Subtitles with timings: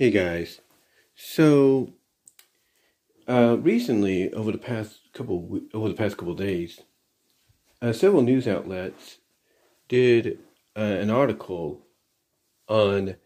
[0.00, 0.62] Hey guys,
[1.14, 1.92] so
[3.28, 6.80] uh, recently over the past couple over the past couple days,
[7.82, 9.18] uh, several news outlets
[9.90, 10.38] did
[10.74, 11.82] uh, an article
[12.66, 13.16] on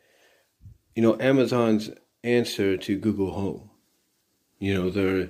[0.96, 1.90] you know Amazon's
[2.24, 3.70] answer to Google Home,
[4.58, 5.28] you know their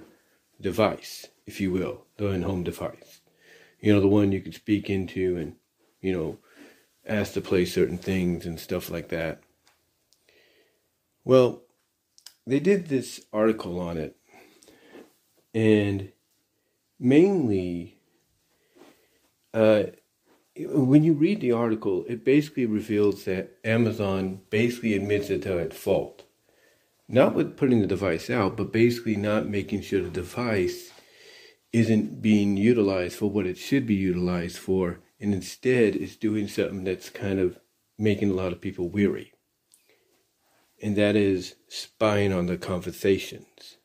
[0.59, 3.21] device, if you will, their in-home device,
[3.81, 5.57] you know the one you could speak into and
[6.01, 6.39] you know
[7.05, 9.43] ask to play certain things and stuff like that.
[11.27, 11.63] Well,
[12.47, 14.15] they did this article on it,
[15.55, 16.13] and
[17.01, 17.97] mainly,
[19.55, 19.85] uh,
[20.57, 25.73] when you read the article, it basically reveals that Amazon basically admits that they're at
[25.73, 26.25] fault.
[27.09, 30.91] Not with putting the device out, but basically not making sure the device
[31.73, 36.85] isn't being utilized for what it should be utilized for, and instead is doing something
[36.85, 37.59] that's kind of
[37.99, 39.34] making a lot of people weary
[40.85, 43.79] and that is spying on the conversations.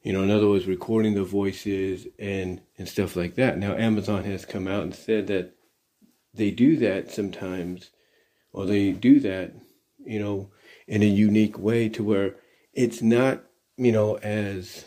[0.00, 3.58] You know, in other words, recording the voices and, and stuff like that.
[3.58, 5.56] Now, Amazon has come out and said that
[6.32, 7.90] they do that sometimes,
[8.52, 9.54] or they do that,
[10.04, 10.50] you know,
[10.86, 12.36] in a unique way to where
[12.72, 13.42] it's not,
[13.76, 14.84] you know, as,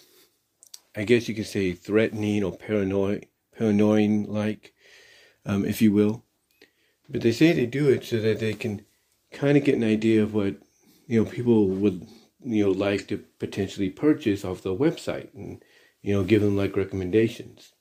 [0.95, 4.73] I guess you could say, threatening or paranoid, paranoid like,
[5.45, 6.23] um, if you will.
[7.09, 8.85] But they say they do it so that they can
[9.33, 10.55] kind of get an idea of what
[11.09, 12.07] you know people would
[12.41, 15.61] you know like to potentially purchase off the website and
[16.01, 17.73] you know give them like recommendations.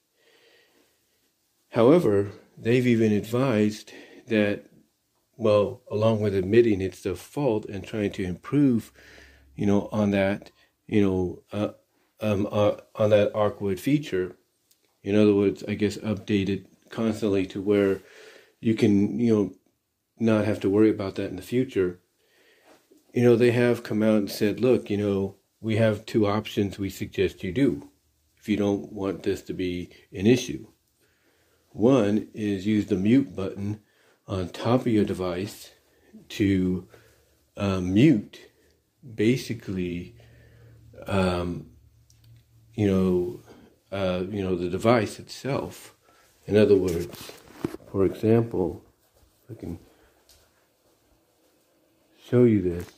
[1.68, 3.92] However they've even advised
[4.26, 4.64] that
[5.36, 8.92] well along with admitting it's their fault and trying to improve
[9.54, 10.50] you know on that
[10.86, 11.72] you know uh,
[12.20, 14.36] um, uh, on that awkward feature
[15.02, 18.00] in other words i guess updated constantly to where
[18.60, 19.52] you can you know
[20.18, 22.00] not have to worry about that in the future
[23.12, 26.78] you know, they have come out and said, look, you know, we have two options
[26.78, 27.90] we suggest you do
[28.36, 30.66] if you don't want this to be an issue.
[31.70, 33.80] One is use the mute button
[34.26, 35.70] on top of your device
[36.30, 36.86] to
[37.56, 38.40] uh, mute
[39.14, 40.14] basically,
[41.06, 41.70] um,
[42.74, 43.40] you know,
[43.90, 45.94] uh, you know, the device itself.
[46.46, 47.32] In other words,
[47.90, 48.84] for example,
[49.50, 49.78] I can
[52.28, 52.97] show you this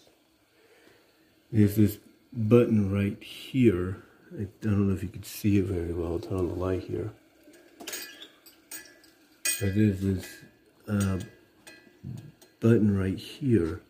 [1.53, 1.99] there's this
[2.33, 4.03] button right here.
[4.39, 6.19] I don't know if you can see it very well.
[6.19, 7.11] Turn on the light here.
[9.61, 10.27] But there's this
[10.89, 11.19] uh,
[12.61, 13.81] button right here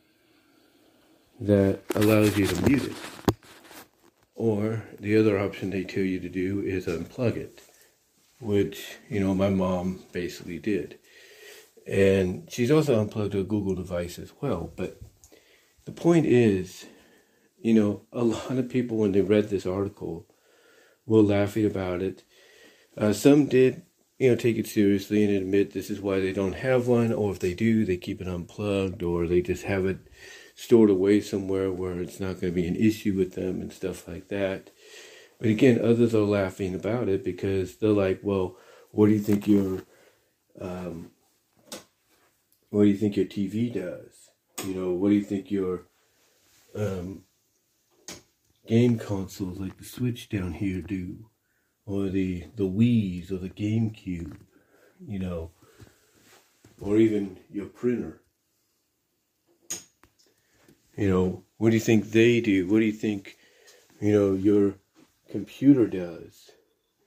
[1.40, 2.96] that allows you to mute it.
[4.34, 7.60] Or the other option they tell you to do is unplug it,
[8.40, 10.98] which, you know, my mom basically did.
[11.86, 14.72] And she's also unplugged a Google device as well.
[14.76, 15.00] But
[15.84, 16.86] the point is,
[17.60, 20.26] you know, a lot of people, when they read this article,
[21.06, 22.22] were laughing about it.
[22.96, 23.82] Uh, some did,
[24.18, 27.32] you know, take it seriously and admit this is why they don't have one, or
[27.32, 29.98] if they do, they keep it unplugged, or they just have it
[30.54, 34.06] stored away somewhere where it's not going to be an issue with them and stuff
[34.06, 34.70] like that.
[35.38, 38.56] But again, others are laughing about it because they're like, well,
[38.90, 39.82] what do you think your,
[40.60, 41.10] um,
[42.68, 44.30] what do you think your TV does?
[44.66, 45.86] You know, what do you think your,
[46.74, 47.24] um,
[48.70, 51.26] game consoles like the Switch down here do,
[51.86, 54.36] or the the Wii's or the GameCube,
[55.04, 55.50] you know,
[56.80, 58.20] or even your printer.
[60.96, 62.68] You know, what do you think they do?
[62.68, 63.36] What do you think,
[64.00, 64.74] you know, your
[65.30, 66.52] computer does?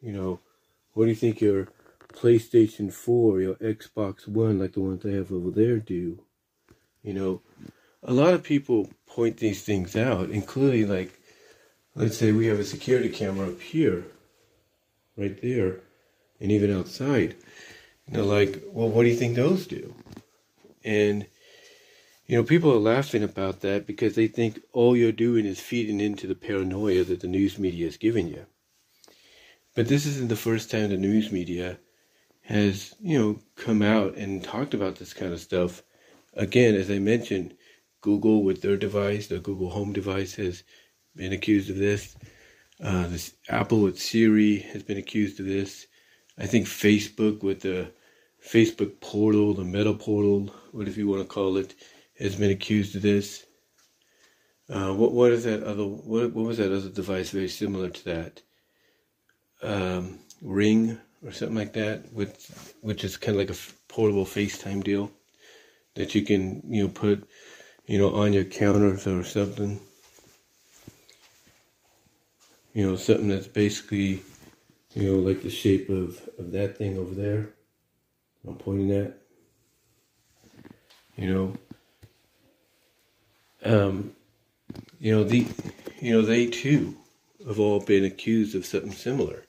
[0.01, 0.39] You know,
[0.93, 1.69] what do you think your
[2.11, 6.19] PlayStation 4, your Xbox One, like the ones they have over there, do?
[7.03, 7.41] You know,
[8.01, 11.21] a lot of people point these things out, including like
[11.95, 14.05] let's say we have a security camera up here,
[15.17, 15.81] right there,
[16.39, 17.35] and even outside.
[18.05, 19.93] And they're like, well, what do you think those do?
[20.83, 21.25] And,
[22.25, 26.01] you know, people are laughing about that because they think all you're doing is feeding
[26.01, 28.45] into the paranoia that the news media is giving you.
[29.75, 31.79] But this isn't the first time the news media
[32.41, 35.83] has, you know, come out and talked about this kind of stuff.
[36.33, 37.55] Again, as I mentioned,
[38.01, 40.63] Google with their device, the Google Home device, has
[41.15, 42.15] been accused of this.
[42.83, 45.87] Uh, this Apple with Siri has been accused of this.
[46.37, 47.91] I think Facebook with the
[48.45, 51.75] Facebook portal, the Meta portal, whatever you want to call it,
[52.19, 53.45] has been accused of this.
[54.69, 58.05] Uh, what what is that other what what was that other device very similar to
[58.05, 58.41] that?
[59.61, 64.83] Um, Ring or something like that, with which is kind of like a portable FaceTime
[64.83, 65.11] deal
[65.95, 67.27] that you can you know put
[67.85, 69.79] you know, on your counters or something.
[72.73, 74.23] You know, something that's basically,
[74.95, 77.49] you know, like the shape of, of that thing over there.
[78.47, 79.17] I'm pointing at.
[81.15, 81.53] You know,
[83.63, 84.15] um,
[84.99, 85.45] you know the,
[86.01, 86.97] you know they too
[87.47, 89.43] have all been accused of something similar,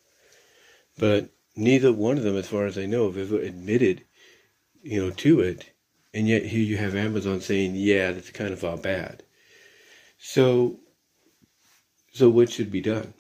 [0.99, 4.05] but neither one of them, as far as I know, have ever admitted,
[4.83, 5.71] you know, to it.
[6.13, 9.23] And yet here you have Amazon saying, yeah, that's kind of all bad.
[10.19, 10.79] So,
[12.15, 13.13] so what should be done?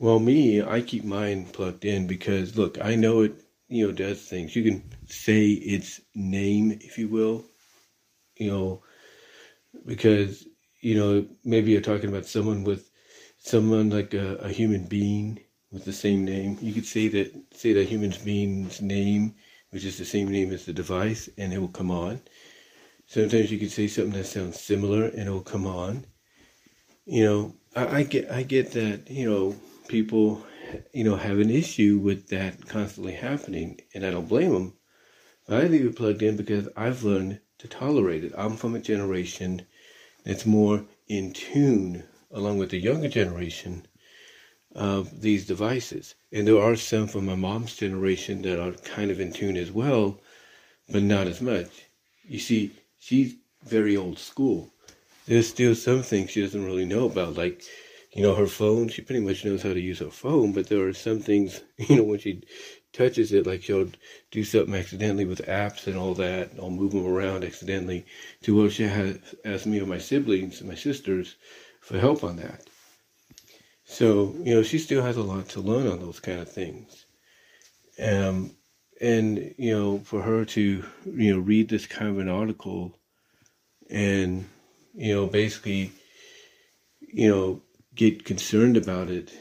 [0.00, 4.22] Well, me, I keep mine plugged in because look, I know it, you know, does
[4.22, 4.56] things.
[4.56, 7.44] You can say its name, if you will,
[8.36, 8.82] you know,
[9.86, 10.46] because
[10.80, 12.90] you know maybe you're talking about someone with
[13.38, 15.40] someone like a, a human being
[15.72, 16.58] with the same name.
[16.60, 19.34] You could say that say that human being's name,
[19.70, 22.20] which is the same name as the device, and it will come on.
[23.06, 26.06] Sometimes you could say something that sounds similar, and it will come on.
[27.06, 29.54] You know, I, I get I get that you know
[29.86, 30.44] people
[30.92, 34.72] you know have an issue with that constantly happening, and I don't blame them.
[35.46, 38.32] But I leave it plugged in because I've learned to tolerate it.
[38.36, 39.62] I'm from a generation
[40.24, 42.02] that's more in tune,
[42.32, 43.86] along with the younger generation,
[44.74, 46.16] of these devices.
[46.32, 49.70] And there are some from my mom's generation that are kind of in tune as
[49.70, 50.20] well,
[50.88, 51.70] but not as much.
[52.24, 54.72] You see, she's very old school.
[55.28, 57.62] There's still some things she doesn't really know about, like,
[58.14, 58.88] you know, her phone.
[58.88, 61.96] She pretty much knows how to use her phone, but there are some things, you
[61.96, 62.44] know, when she
[62.94, 63.90] touches it, like she'll
[64.30, 68.06] do something accidentally with apps and all that, I'll move them around accidentally,
[68.42, 71.36] to where she has asked me or my siblings, my sisters,
[71.82, 72.66] for help on that.
[73.84, 77.04] So, you know, she still has a lot to learn on those kind of things.
[78.02, 78.56] Um,
[78.98, 82.98] and, you know, for her to, you know, read this kind of an article
[83.90, 84.46] and,
[84.94, 85.92] you know, basically,
[87.00, 87.62] you know,
[87.94, 89.32] get concerned about it,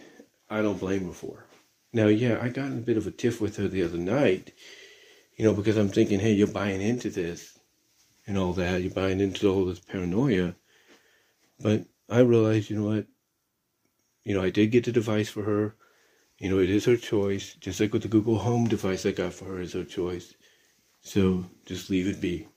[0.49, 1.45] I don't blame her for.
[1.94, 4.53] Now, yeah, I got in a bit of a tiff with her the other night,
[5.38, 7.57] you know, because I'm thinking, hey, you're buying into this
[8.25, 8.81] and all that.
[8.81, 10.55] You're buying into all this paranoia.
[11.59, 13.07] But I realized, you know what?
[14.23, 15.75] You know, I did get the device for her.
[16.38, 17.55] You know, it is her choice.
[17.55, 20.35] Just like with the Google Home device I got for her is her choice.
[21.01, 22.47] So just leave it be.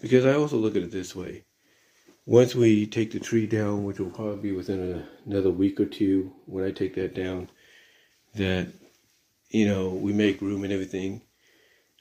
[0.00, 1.44] Because I also look at it this way.
[2.28, 5.86] Once we take the tree down, which will probably be within a, another week or
[5.86, 7.48] two when I take that down,
[8.34, 8.68] that,
[9.48, 11.22] you know, we make room and everything.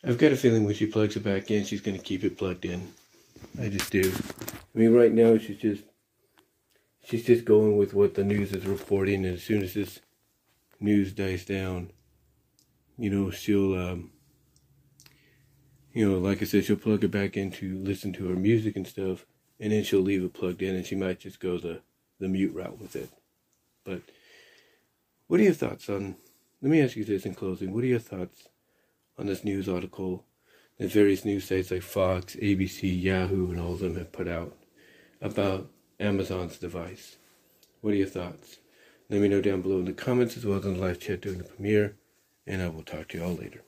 [0.04, 2.38] I've got a feeling when she plugs it back in, she's going to keep it
[2.38, 2.92] plugged in.
[3.58, 4.12] I just do.
[4.76, 5.84] I mean, right now she's just
[7.06, 10.02] she's just going with what the news is reporting, and as soon as this
[10.78, 11.92] news dies down,
[12.98, 14.12] you know, she'll, um,
[15.94, 18.76] you know, like I said, she'll plug it back in to listen to her music
[18.76, 19.26] and stuff,
[19.60, 21.82] and then she'll leave it plugged in, and she might just go the
[22.20, 23.10] the mute route with it.
[23.84, 24.02] But
[25.28, 26.16] what are your thoughts on?
[26.62, 27.74] Let me ask you this in closing.
[27.74, 28.50] What are your thoughts
[29.18, 30.26] on this news article
[30.78, 34.58] that various news sites like Fox, ABC, Yahoo, and all of them have put out
[35.22, 35.70] about
[36.00, 37.18] Amazon's device?
[37.82, 38.58] What are your thoughts?
[39.10, 41.22] Let me know down below in the comments as well as in the live chat
[41.22, 41.96] during the premiere,
[42.46, 43.62] and I will talk to you all later.